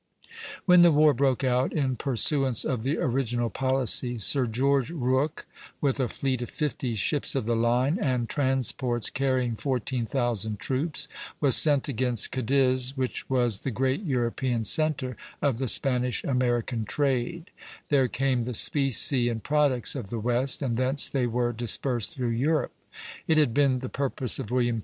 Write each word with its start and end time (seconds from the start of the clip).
When 0.65 0.81
the 0.81 0.91
war 0.91 1.13
broke 1.13 1.43
out, 1.43 1.73
in 1.73 1.95
pursuance 1.95 2.65
of 2.65 2.81
the 2.81 2.97
original 2.97 3.51
policy, 3.51 4.17
Sir 4.17 4.47
George 4.47 4.89
Rooke, 4.89 5.45
with 5.79 5.99
a 5.99 6.07
fleet 6.09 6.41
of 6.41 6.49
fifty 6.49 6.95
ships 6.95 7.35
of 7.35 7.45
the 7.45 7.55
line 7.55 7.99
and 8.01 8.27
transports 8.27 9.11
carrying 9.11 9.55
fourteen 9.55 10.07
thousand 10.07 10.59
troops, 10.59 11.07
was 11.39 11.55
sent 11.55 11.87
against 11.87 12.31
Cadiz, 12.31 12.97
which 12.97 13.29
was 13.29 13.59
the 13.59 13.69
great 13.69 14.01
European 14.01 14.63
centre 14.63 15.15
of 15.39 15.59
the 15.59 15.67
Spanish 15.67 16.23
American 16.23 16.83
trade; 16.83 17.51
there 17.89 18.07
came 18.07 18.41
the 18.45 18.55
specie 18.55 19.29
and 19.29 19.43
products 19.43 19.93
of 19.93 20.09
the 20.09 20.19
West, 20.19 20.63
and 20.63 20.77
thence 20.77 21.07
they 21.09 21.27
were 21.27 21.53
dispersed 21.53 22.15
through 22.15 22.29
Europe. 22.29 22.71
It 23.27 23.37
had 23.37 23.53
been 23.53 23.81
the 23.81 23.87
purpose 23.87 24.39
of 24.39 24.49
William 24.49 24.77
III. 24.77 24.79